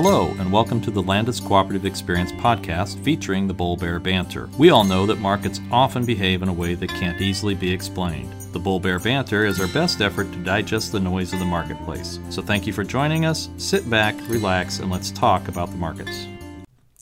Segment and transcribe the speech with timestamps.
[0.00, 4.48] Hello, and welcome to the Landus Cooperative Experience podcast featuring the Bull Bear Banter.
[4.56, 8.32] We all know that markets often behave in a way that can't easily be explained.
[8.52, 12.20] The Bull Bear Banter is our best effort to digest the noise of the marketplace.
[12.30, 13.48] So thank you for joining us.
[13.56, 16.28] Sit back, relax, and let's talk about the markets.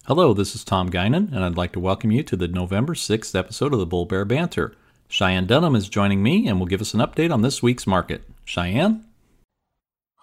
[0.06, 3.38] Hello, this is Tom Guinan, and I'd like to welcome you to the November 6th
[3.38, 4.74] episode of the Bull Bear Banter.
[5.06, 8.22] Cheyenne Dunham is joining me and will give us an update on this week's market.
[8.46, 9.04] Cheyenne?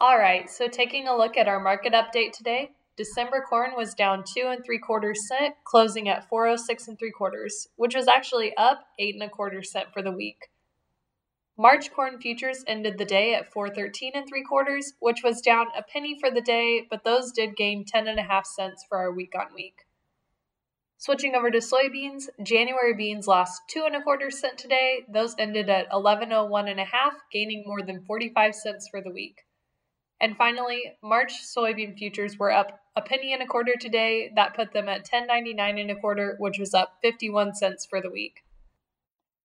[0.04, 4.26] All right, so taking a look at our market update today, December corn was down
[4.28, 8.82] two and three quarters cent, closing at 406 and three quarters, which was actually up
[9.00, 10.50] eight and a quarter cent for the week.
[11.58, 15.82] March corn futures ended the day at 413 and three quarters, which was down a
[15.82, 19.14] penny for the day, but those did gain 10 and a half cents for our
[19.14, 19.86] week on week.
[20.98, 25.06] Switching over to soybeans, January beans lost two and a quarter cent today.
[25.08, 29.46] Those ended at 1101 and a half, gaining more than 45 cents for the week.
[30.24, 34.32] And finally, March soybean futures were up a penny and a quarter today.
[34.38, 38.10] That put them at 10.99 and a quarter, which was up 51 cents for the
[38.10, 38.38] week.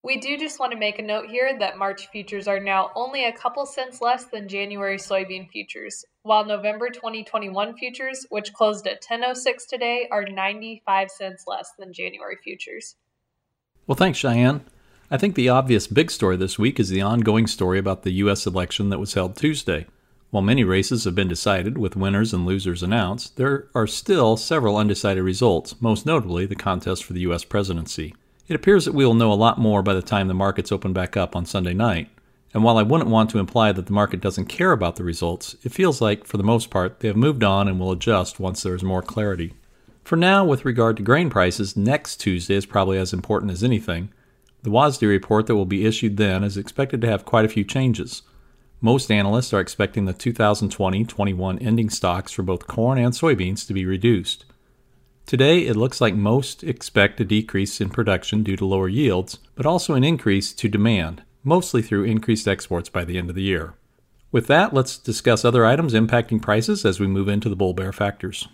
[0.03, 3.25] We do just want to make a note here that March futures are now only
[3.25, 9.03] a couple cents less than January soybean futures, while November 2021 futures, which closed at
[9.03, 12.95] 10.06 today, are 95 cents less than January futures.
[13.85, 14.63] Well, thanks, Cheyenne.
[15.11, 18.47] I think the obvious big story this week is the ongoing story about the U.S.
[18.47, 19.85] election that was held Tuesday.
[20.31, 24.77] While many races have been decided with winners and losers announced, there are still several
[24.77, 27.43] undecided results, most notably the contest for the U.S.
[27.43, 28.13] presidency.
[28.47, 30.93] It appears that we will know a lot more by the time the markets open
[30.93, 32.09] back up on Sunday night.
[32.53, 35.55] And while I wouldn't want to imply that the market doesn't care about the results,
[35.63, 38.61] it feels like, for the most part, they have moved on and will adjust once
[38.61, 39.53] there is more clarity.
[40.03, 44.09] For now, with regard to grain prices, next Tuesday is probably as important as anything.
[44.61, 47.63] The WASDE report that will be issued then is expected to have quite a few
[47.63, 48.21] changes.
[48.81, 53.73] Most analysts are expecting the 2020 21 ending stocks for both corn and soybeans to
[53.73, 54.45] be reduced.
[55.25, 59.65] Today, it looks like most expect a decrease in production due to lower yields, but
[59.65, 63.73] also an increase to demand, mostly through increased exports by the end of the year.
[64.31, 67.91] With that, let's discuss other items impacting prices as we move into the bull bear
[67.91, 68.47] factors.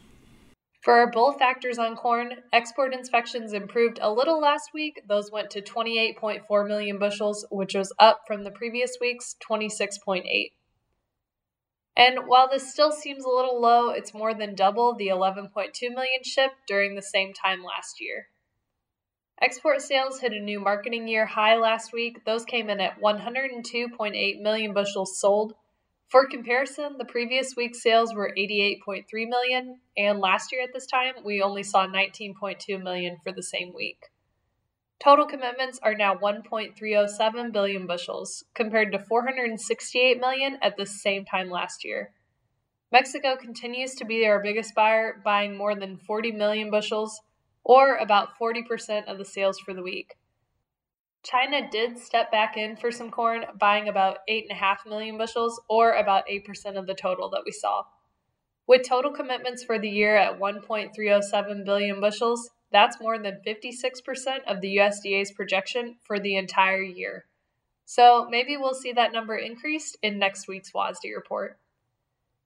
[0.86, 5.02] For our bull factors on corn, export inspections improved a little last week.
[5.08, 10.52] Those went to 28.4 million bushels, which was up from the previous week's 26.8.
[11.98, 15.50] And while this still seems a little low, it's more than double the 11.2
[15.90, 18.28] million shipped during the same time last year.
[19.42, 22.24] Export sales hit a new marketing year high last week.
[22.28, 25.56] Those came in at 102.8 million bushels sold,
[26.08, 31.14] for comparison, the previous week's sales were 88.3 million, and last year at this time,
[31.24, 34.06] we only saw 19.2 million for the same week.
[35.04, 41.50] Total commitments are now 1.307 billion bushels, compared to 468 million at the same time
[41.50, 42.14] last year.
[42.92, 47.20] Mexico continues to be our biggest buyer, buying more than 40 million bushels,
[47.64, 50.16] or about 40% of the sales for the week.
[51.26, 56.28] China did step back in for some corn, buying about 8.5 million bushels, or about
[56.28, 57.84] 8% of the total that we saw.
[58.68, 64.62] With total commitments for the year at 1.307 billion bushels, that's more than 56% of
[64.62, 67.26] the USDA's projection for the entire year.
[67.86, 71.58] So maybe we'll see that number increased in next week's WASDE report.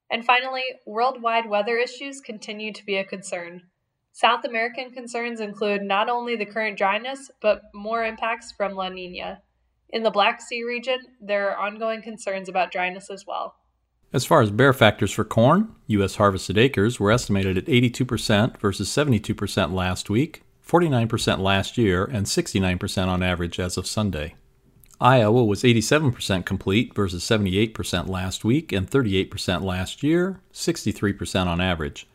[0.10, 3.64] And finally, worldwide weather issues continue to be a concern.
[4.12, 9.42] South American concerns include not only the current dryness, but more impacts from La Nina.
[9.90, 13.56] In the Black Sea region, there are ongoing concerns about dryness as well.
[14.12, 16.16] As far as bear factors for corn, U.S.
[16.16, 23.08] harvested acres were estimated at 82% versus 72% last week, 49% last year, and 69%
[23.08, 24.36] on average as of Sunday.
[25.02, 32.06] Iowa was 87% complete versus 78% last week and 38% last year, 63% on average.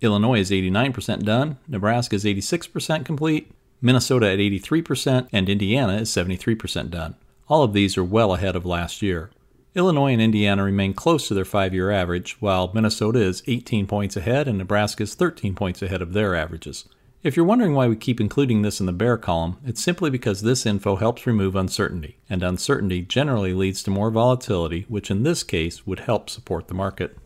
[0.00, 6.90] Illinois is 89% done, Nebraska is 86% complete, Minnesota at 83%, and Indiana is 73%
[6.90, 7.14] done.
[7.48, 9.30] All of these are well ahead of last year.
[9.74, 14.16] Illinois and Indiana remain close to their five year average, while Minnesota is 18 points
[14.16, 16.86] ahead and Nebraska is 13 points ahead of their averages.
[17.22, 20.42] If you're wondering why we keep including this in the bear column, it's simply because
[20.42, 25.42] this info helps remove uncertainty, and uncertainty generally leads to more volatility, which in this
[25.42, 27.18] case would help support the market.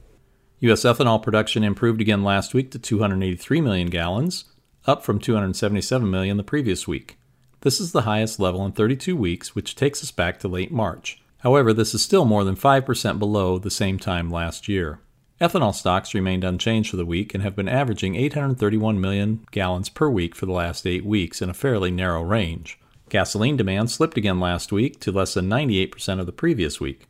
[0.62, 0.82] U.S.
[0.82, 4.44] ethanol production improved again last week to 283 million gallons,
[4.86, 7.18] up from 277 million the previous week.
[7.62, 11.22] This is the highest level in 32 weeks, which takes us back to late March.
[11.38, 15.00] However, this is still more than 5% below the same time last year.
[15.40, 20.10] Ethanol stocks remained unchanged for the week and have been averaging 831 million gallons per
[20.10, 22.78] week for the last eight weeks in a fairly narrow range.
[23.08, 27.06] Gasoline demand slipped again last week to less than 98% of the previous week.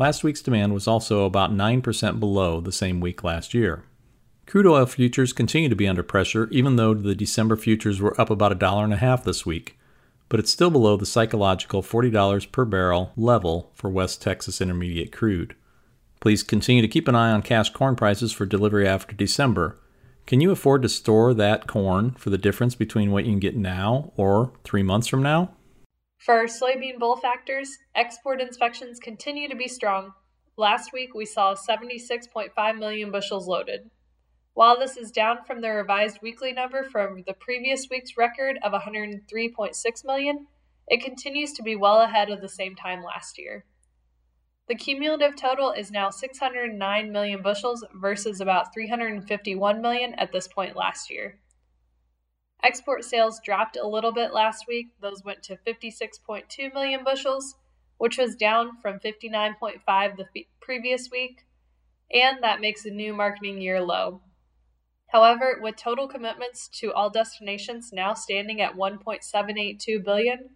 [0.00, 3.84] Last week's demand was also about 9% below the same week last year.
[4.46, 8.30] Crude oil futures continue to be under pressure, even though the December futures were up
[8.30, 9.78] about a dollar and a half this week,
[10.30, 15.54] but it's still below the psychological $40 per barrel level for West Texas Intermediate crude.
[16.18, 19.78] Please continue to keep an eye on cash corn prices for delivery after December.
[20.26, 23.54] Can you afford to store that corn for the difference between what you can get
[23.54, 25.50] now or three months from now?
[26.20, 30.12] For our soybean bull factors, export inspections continue to be strong.
[30.54, 33.90] Last week we saw 76.5 million bushels loaded.
[34.52, 38.72] While this is down from the revised weekly number from the previous week's record of
[38.72, 40.46] 103.6 million,
[40.88, 43.64] it continues to be well ahead of the same time last year.
[44.68, 50.76] The cumulative total is now 609 million bushels versus about 351 million at this point
[50.76, 51.38] last year.
[52.62, 54.88] Export sales dropped a little bit last week.
[55.00, 57.56] Those went to 56.2 million bushels,
[57.98, 61.46] which was down from 59.5 the previous week,
[62.12, 64.20] and that makes a new marketing year low.
[65.08, 70.50] However, with total commitments to all destinations now standing at 1.782 billion,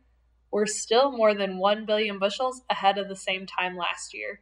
[0.52, 4.40] we're still more than 1 billion bushels ahead of the same time last year.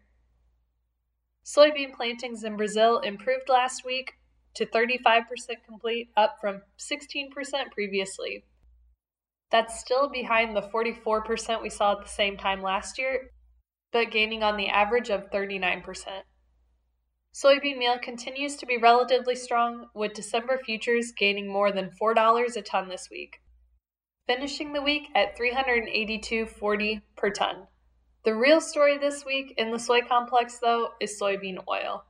[1.45, 4.15] Soybean plantings in Brazil improved last week
[4.55, 5.25] to 35%
[5.67, 7.31] complete, up from 16%
[7.73, 8.45] previously.
[9.51, 13.31] That's still behind the 44% we saw at the same time last year,
[13.93, 16.23] but gaining on the average of 39%.
[17.35, 22.63] Soybean meal continues to be relatively strong, with December futures gaining more than $4 a
[22.63, 23.41] ton this week,
[24.27, 27.67] finishing the week at 382.40 per ton.
[28.25, 32.05] The real story this week in the soy complex, though, is soybean oil.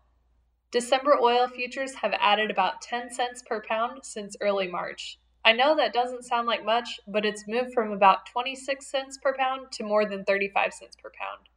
[0.72, 5.18] December oil futures have added about 10 cents per pound since early March.
[5.44, 9.34] I know that doesn't sound like much, but it's moved from about 26 cents per
[9.36, 11.50] pound to more than 35 cents per pound.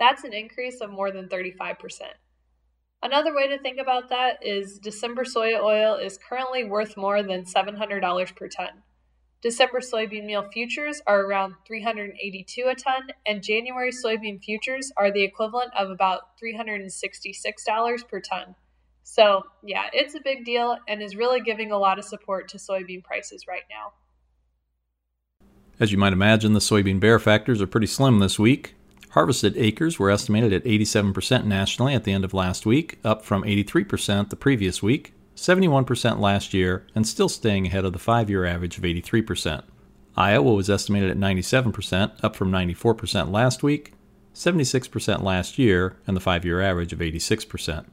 [0.00, 1.76] That's an increase of more than 35%.
[3.02, 7.44] Another way to think about that is December soy oil is currently worth more than
[7.44, 8.82] $700 per ton.
[9.40, 15.22] December soybean meal futures are around 382 a ton, and January soybean futures are the
[15.22, 18.56] equivalent of about $366 per ton.
[19.04, 22.58] So, yeah, it's a big deal and is really giving a lot of support to
[22.58, 23.92] soybean prices right now.
[25.80, 28.74] As you might imagine, the soybean bear factors are pretty slim this week.
[29.10, 33.44] Harvested acres were estimated at 87% nationally at the end of last week, up from
[33.44, 38.44] 83% the previous week, 71% last year, and still staying ahead of the five year
[38.44, 39.62] average of 83%.
[40.16, 43.92] Iowa was estimated at 97%, up from 94% last week,
[44.34, 47.86] 76% last year, and the five year average of 86%.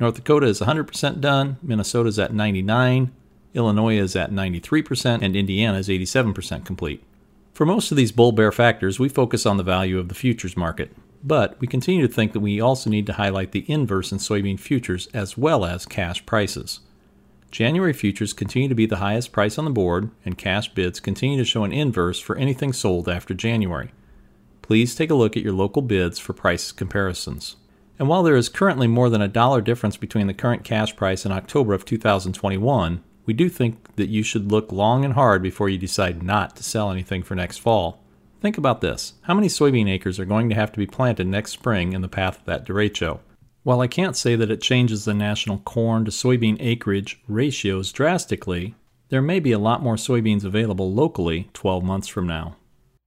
[0.00, 3.12] North Dakota is 100% done, Minnesota is at 99,
[3.52, 7.04] Illinois is at 93%, and Indiana is 87% complete.
[7.52, 10.56] For most of these bull bear factors, we focus on the value of the futures
[10.56, 14.18] market, but we continue to think that we also need to highlight the inverse in
[14.18, 16.80] soybean futures as well as cash prices.
[17.50, 21.38] January futures continue to be the highest price on the board, and cash bids continue
[21.38, 23.90] to show an inverse for anything sold after January.
[24.60, 27.56] Please take a look at your local bids for price comparisons.
[27.98, 31.24] And while there is currently more than a dollar difference between the current cash price
[31.24, 35.68] in October of 2021 we do think that you should look long and hard before
[35.68, 38.03] you decide not to sell anything for next fall.
[38.44, 41.52] Think about this how many soybean acres are going to have to be planted next
[41.52, 43.20] spring in the path of that derecho?
[43.62, 48.74] While I can't say that it changes the national corn to soybean acreage ratios drastically,
[49.08, 52.56] there may be a lot more soybeans available locally 12 months from now.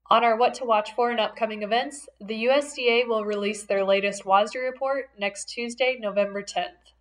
[0.09, 4.25] On our What to Watch For and upcoming events, the USDA will release their latest
[4.25, 6.93] WASDE report next Tuesday, November 10th.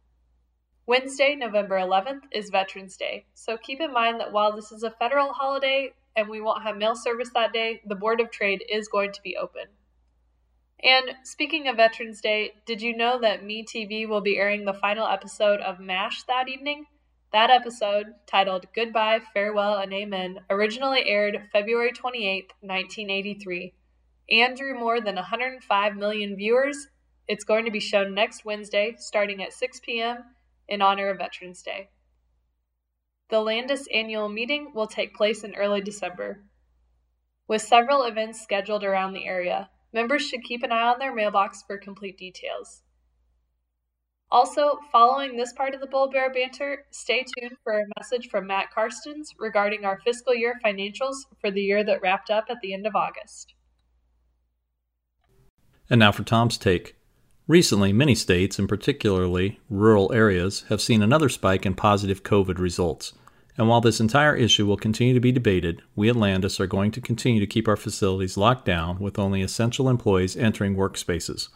[0.86, 4.90] Wednesday, November 11th, is Veterans Day, so keep in mind that while this is a
[4.90, 8.88] federal holiday and we won't have mail service that day, the Board of Trade is
[8.88, 9.64] going to be open.
[10.82, 15.06] And speaking of Veterans Day, did you know that MeTV will be airing the final
[15.06, 16.86] episode of MASH that evening?
[17.32, 23.74] That episode, titled Goodbye, Farewell, and Amen, originally aired February 28, 1983,
[24.30, 26.88] and drew more than 105 million viewers.
[27.28, 30.18] It's going to be shown next Wednesday, starting at 6 p.m
[30.68, 31.88] in honor of Veterans Day.
[33.28, 36.44] The Landus annual meeting will take place in early December.
[37.48, 41.62] With several events scheduled around the area, members should keep an eye on their mailbox
[41.66, 42.82] for complete details.
[44.30, 48.46] Also, following this part of the Bull Bear banter, stay tuned for a message from
[48.46, 52.74] Matt Carstens regarding our fiscal year financials for the year that wrapped up at the
[52.74, 53.54] end of August.
[55.88, 56.95] And now for Tom's take.
[57.48, 63.12] Recently, many states, and particularly rural areas, have seen another spike in positive COVID results.
[63.56, 66.90] And while this entire issue will continue to be debated, we at Landus are going
[66.90, 71.48] to continue to keep our facilities locked down with only essential employees entering workspaces.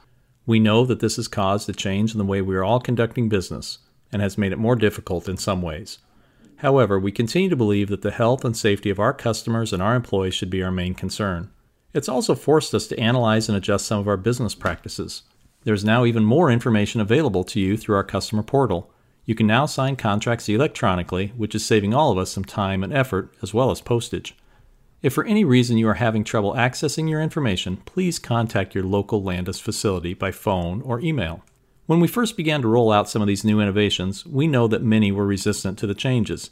[0.46, 3.28] We know that this has caused a change in the way we are all conducting
[3.28, 3.78] business,
[4.12, 5.98] and has made it more difficult in some ways.
[6.58, 9.96] However, we continue to believe that the health and safety of our customers and our
[9.96, 11.50] employees should be our main concern.
[11.92, 15.22] It's also forced us to analyze and adjust some of our business practices.
[15.64, 18.90] There's now even more information available to you through our customer portal.
[19.26, 22.92] You can now sign contracts electronically, which is saving all of us some time and
[22.92, 24.34] effort, as well as postage.
[25.02, 29.22] If for any reason you are having trouble accessing your information, please contact your local
[29.22, 31.42] Landus facility by phone or email.
[31.86, 34.82] When we first began to roll out some of these new innovations, we know that
[34.82, 36.50] many were resistant to the changes.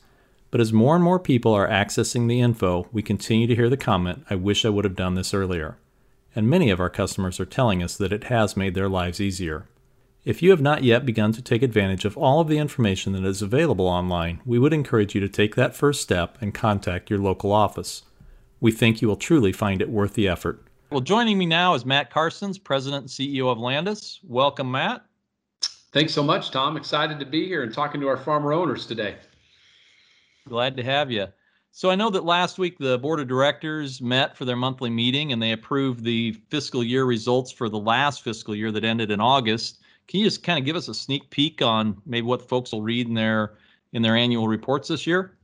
[0.50, 3.76] But as more and more people are accessing the info, we continue to hear the
[3.76, 5.76] comment, I wish I would have done this earlier.
[6.34, 9.66] And many of our customers are telling us that it has made their lives easier.
[10.24, 13.24] If you have not yet begun to take advantage of all of the information that
[13.24, 17.18] is available online, we would encourage you to take that first step and contact your
[17.18, 18.02] local office.
[18.60, 20.62] We think you will truly find it worth the effort.
[20.90, 24.18] Well, joining me now is Matt Carstens, President and CEO of Landus.
[24.24, 25.04] Welcome, Matt.
[25.92, 26.76] Thanks so much, Tom.
[26.76, 29.16] Excited to be here and talking to our farmer owners today.
[30.46, 31.28] Glad to have you.
[31.78, 35.32] So I know that last week the board of directors met for their monthly meeting
[35.32, 39.20] and they approved the fiscal year results for the last fiscal year that ended in
[39.20, 39.78] August.
[40.08, 42.82] Can you just kind of give us a sneak peek on maybe what folks will
[42.82, 43.58] read in their
[43.92, 45.38] in their annual reports this year?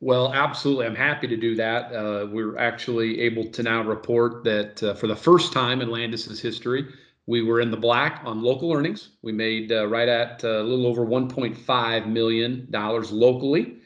[0.00, 0.86] Well, absolutely.
[0.86, 1.94] I'm happy to do that.
[1.94, 6.40] Uh, we're actually able to now report that uh, for the first time in Landus's
[6.40, 6.88] history,
[7.26, 9.10] we were in the black on local earnings.
[9.22, 13.76] We made uh, right at uh, a little over 1.5 million dollars locally,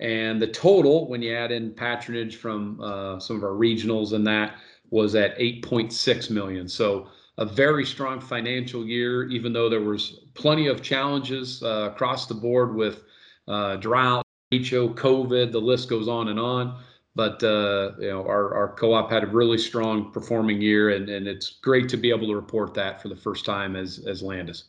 [0.00, 4.26] and the total, when you add in patronage from uh, some of our regionals and
[4.26, 4.56] that,
[4.90, 6.68] was at 8.6 million.
[6.68, 7.08] So
[7.38, 12.34] a very strong financial year, even though there was plenty of challenges uh, across the
[12.34, 13.02] board with
[13.46, 16.80] drought HO, COVID, the list goes on and on.
[17.16, 21.28] But uh, you know, our, our co-op had a really strong performing year, and, and
[21.28, 24.64] it's great to be able to report that for the first time as as Landus.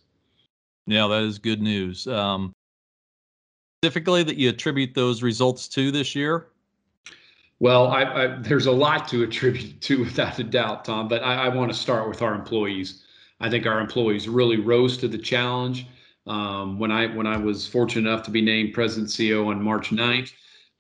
[0.85, 2.05] Yeah, that is good news.
[2.07, 2.53] Um,
[3.85, 6.47] specifically, that you attribute those results to this year.
[7.59, 11.07] Well, I, I, there's a lot to attribute to without a doubt, Tom.
[11.07, 13.03] But I, I want to start with our employees.
[13.39, 15.85] I think our employees really rose to the challenge.
[16.25, 19.91] Um, when I when I was fortunate enough to be named president CEO on March
[19.91, 20.31] 9th,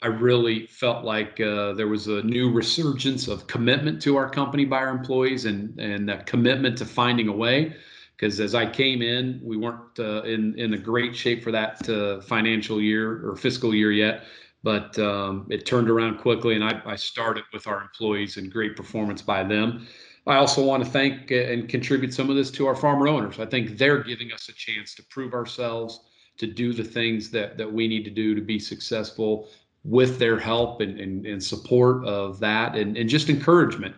[0.01, 4.65] I really felt like uh, there was a new resurgence of commitment to our company
[4.65, 7.75] by our employees and and that commitment to finding a way.
[8.15, 11.87] Because as I came in, we weren't uh, in in a great shape for that
[11.89, 14.23] uh, financial year or fiscal year yet,
[14.63, 18.75] but um, it turned around quickly, and I, I started with our employees and great
[18.75, 19.85] performance by them.
[20.27, 23.39] I also want to thank uh, and contribute some of this to our farmer owners.
[23.39, 25.99] I think they're giving us a chance to prove ourselves,
[26.37, 29.49] to do the things that, that we need to do to be successful
[29.83, 33.95] with their help and, and, and support of that and, and just encouragement.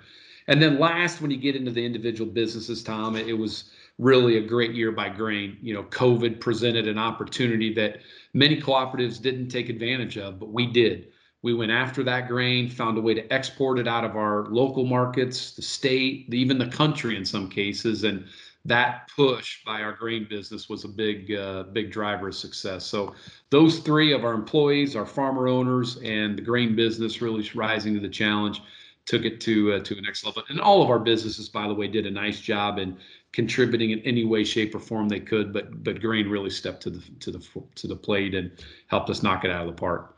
[0.47, 4.37] And then last, when you get into the individual businesses, Tom, it, it was really
[4.37, 5.57] a great year by grain.
[5.61, 7.99] You know, COVID presented an opportunity that
[8.33, 11.07] many cooperatives didn't take advantage of, but we did.
[11.41, 14.85] We went after that grain, found a way to export it out of our local
[14.85, 18.25] markets, the state, even the country in some cases, and
[18.65, 22.85] that push by our grain business was a big, uh, big driver of success.
[22.85, 23.15] So
[23.49, 28.01] those three of our employees, our farmer owners, and the grain business really rising to
[28.01, 28.61] the challenge
[29.07, 30.43] took it to uh, to the next level.
[30.49, 32.97] And all of our businesses, by the way, did a nice job in
[33.31, 35.51] contributing in any way, shape, or form they could.
[35.51, 37.43] But but Green really stepped to the to the
[37.75, 38.51] to the plate and
[38.87, 40.13] helped us knock it out of the park.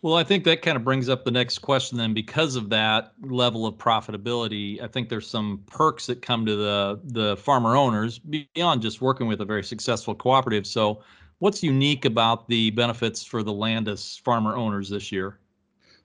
[0.00, 3.12] Well, I think that kind of brings up the next question then because of that
[3.22, 8.18] level of profitability, I think there's some perks that come to the the farmer owners
[8.18, 10.66] beyond just working with a very successful cooperative.
[10.66, 11.04] So,
[11.38, 15.38] what's unique about the benefits for the Landus farmer owners this year?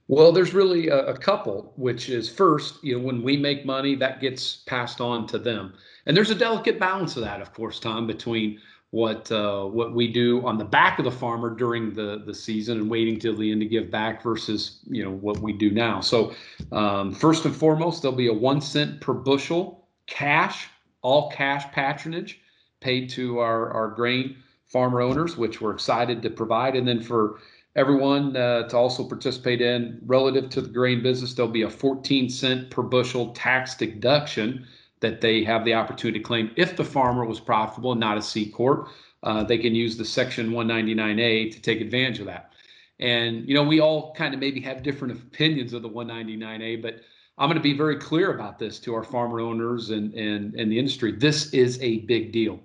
[0.09, 3.93] Well, there's really a, a, couple, which is first, you know, when we make money,
[3.95, 5.73] that gets passed on to them.
[6.05, 8.59] And there's a delicate balance of that, of course, Tom, between
[8.91, 12.79] what uh, what we do on the back of the farmer during the the season
[12.79, 15.99] and waiting till the end to give back versus you know what we do now.
[15.99, 16.33] So
[16.71, 20.69] um, first and foremost, there'll be a one cent per bushel cash,
[21.01, 22.39] all cash patronage
[22.79, 27.39] paid to our our grain farmer owners, which we're excited to provide, and then for
[27.77, 32.27] everyone uh, to also participate in relative to the grain business, there'll be a 14
[32.27, 34.65] cent per bushel tax deduction
[34.99, 38.21] that they have the opportunity to claim if the farmer was profitable and not a
[38.21, 38.89] C corp.
[39.23, 42.53] Uh, they can use the Section 199A to take advantage of that.
[42.99, 47.01] And you know, we all kind of maybe have different opinions of the 199A, but
[47.37, 50.71] I'm going to be very clear about this to our farmer owners and and and
[50.71, 51.11] the industry.
[51.11, 52.59] This is a big deal,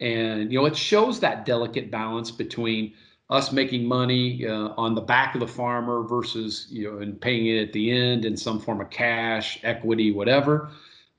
[0.00, 2.94] and you know, it shows that delicate balance between
[3.30, 7.46] us making money uh, on the back of the farmer versus you know and paying
[7.46, 10.70] it at the end in some form of cash, equity, whatever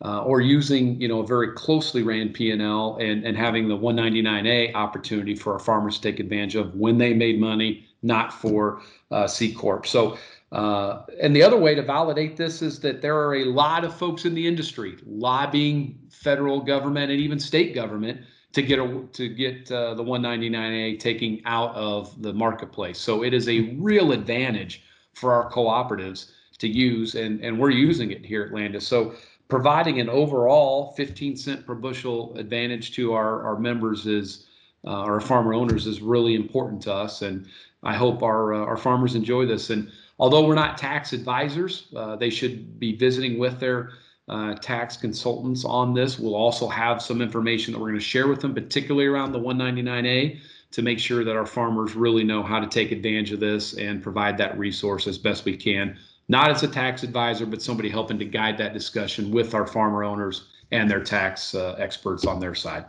[0.03, 4.73] uh, or using you know a very closely ran P&L and, and having the 199A
[4.73, 9.27] opportunity for our farmers to take advantage of when they made money, not for uh,
[9.27, 9.85] C Corp.
[9.85, 10.17] So,
[10.51, 13.95] uh, and the other way to validate this is that there are a lot of
[13.95, 18.21] folks in the industry lobbying federal government and even state government
[18.53, 22.99] to get a, to get uh, the 199A taking out of the marketplace.
[22.99, 28.11] So it is a real advantage for our cooperatives to use, and and we're using
[28.11, 28.83] it here at Landus.
[28.83, 29.13] So
[29.51, 34.45] providing an overall 15 cent per bushel advantage to our, our members is
[34.85, 37.45] uh, our farmer owners is really important to us and
[37.83, 42.15] i hope our uh, our farmers enjoy this and although we're not tax advisors uh,
[42.15, 43.91] they should be visiting with their
[44.29, 48.27] uh, tax consultants on this we'll also have some information that we're going to share
[48.27, 50.39] with them particularly around the 199a
[50.71, 54.01] to make sure that our farmers really know how to take advantage of this and
[54.01, 55.97] provide that resource as best we can
[56.31, 60.01] not as a tax advisor, but somebody helping to guide that discussion with our farmer
[60.01, 62.85] owners and their tax uh, experts on their side.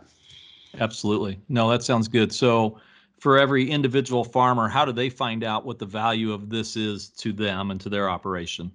[0.79, 1.41] Absolutely.
[1.49, 2.33] No, that sounds good.
[2.33, 2.79] So,
[3.19, 7.09] for every individual farmer, how do they find out what the value of this is
[7.09, 8.71] to them and to their operation?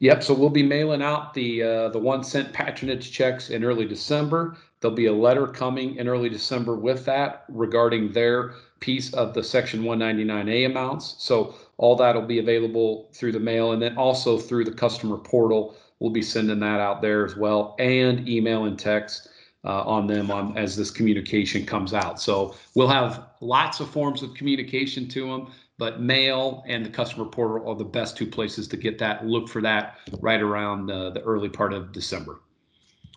[0.00, 0.22] Yep.
[0.22, 4.56] So we'll be mailing out the uh, the one cent patronage checks in early December.
[4.80, 9.42] There'll be a letter coming in early December with that regarding their piece of the
[9.42, 11.16] Section 199A amounts.
[11.18, 15.16] So all that will be available through the mail and then also through the customer
[15.16, 15.74] portal.
[15.98, 19.28] We'll be sending that out there as well and email and text
[19.64, 22.20] uh, on them on as this communication comes out.
[22.20, 25.48] So we'll have lots of forms of communication to them,
[25.78, 29.26] but mail and the customer portal are the best two places to get that.
[29.26, 32.40] Look for that right around uh, the early part of December.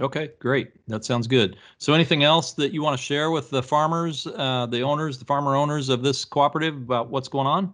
[0.01, 0.71] Okay, great.
[0.87, 1.57] That sounds good.
[1.77, 5.25] So, anything else that you want to share with the farmers, uh, the owners, the
[5.25, 7.73] farmer owners of this cooperative about what's going on?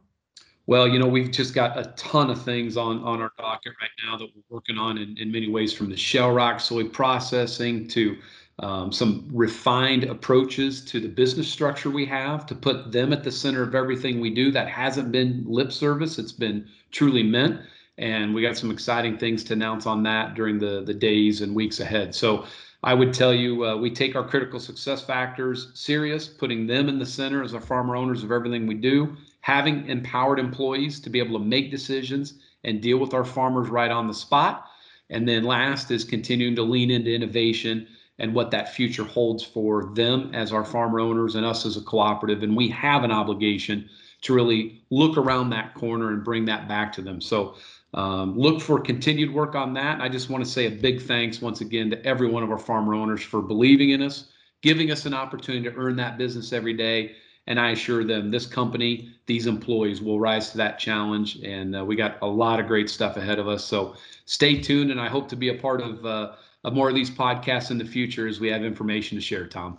[0.68, 3.92] Well, you know, we've just got a ton of things on on our docket right
[4.04, 7.88] now that we're working on in, in many ways, from the Shell Rock soy processing
[7.89, 8.18] to
[8.59, 13.31] um, some refined approaches to the business structure we have to put them at the
[13.31, 14.51] center of everything we do.
[14.51, 17.62] That hasn't been lip service; it's been truly meant
[17.97, 21.56] and we got some exciting things to announce on that during the the days and
[21.56, 22.13] weeks ahead.
[22.13, 22.45] So
[22.84, 26.99] I would tell you uh, we take our critical success factors serious, putting them in
[26.99, 31.19] the center as our farmer owners of everything we do, having empowered employees to be
[31.19, 34.67] able to make decisions and deal with our farmers right on the spot.
[35.10, 37.88] And then last is continuing to lean into innovation
[38.19, 41.82] and what that future holds for them as our farmer owners and us as a
[41.82, 42.43] cooperative.
[42.43, 43.89] And we have an obligation
[44.21, 47.21] to really look around that corner and bring that back to them.
[47.21, 47.56] So
[47.93, 50.01] um, look for continued work on that.
[50.01, 52.58] I just want to say a big thanks once again to every one of our
[52.58, 54.30] farmer owners for believing in us,
[54.62, 57.15] giving us an opportunity to earn that business every day.
[57.47, 61.36] And I assure them this company, these employees will rise to that challenge.
[61.43, 63.63] And uh, we got a lot of great stuff ahead of us.
[63.63, 64.89] So stay tuned.
[64.89, 66.32] And I hope to be a part of, uh,
[66.65, 69.78] of more of these podcasts in the future as we have information to share, Tom.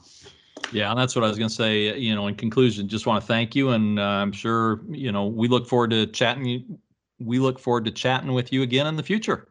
[0.72, 1.98] Yeah, and that's what I was going to say.
[1.98, 5.26] You know, in conclusion, just want to thank you, and uh, I'm sure you know
[5.26, 6.78] we look forward to chatting
[7.18, 9.48] we look forward to chatting with you again in the future.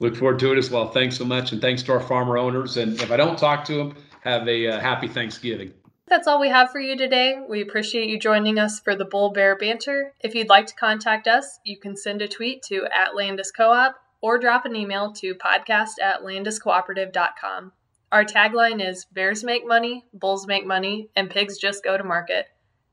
[0.00, 0.88] Look forward to it as well.
[0.90, 1.52] Thanks so much.
[1.52, 2.76] And thanks to our farmer owners.
[2.76, 5.72] And if I don't talk to them, have a uh, happy Thanksgiving.
[6.08, 7.40] That's all we have for you today.
[7.48, 10.12] We appreciate you joining us for the Bull Bear Banter.
[10.20, 13.94] If you'd like to contact us, you can send a tweet to at Landus Co-op
[14.24, 17.72] or drop an email to podcast at landuscooperative.com.
[18.10, 22.46] Our tagline is Bears make money, bulls make money, and pigs just go to market.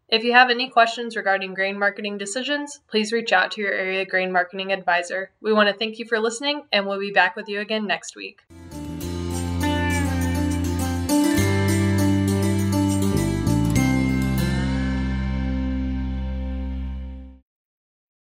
[0.09, 4.03] If you have any questions regarding grain marketing decisions, please reach out to your area
[4.03, 5.31] grain marketing advisor.
[5.39, 8.17] We want to thank you for listening, and we'll be back with you again next
[8.17, 8.41] week.